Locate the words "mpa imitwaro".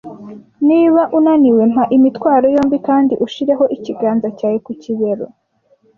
1.71-2.45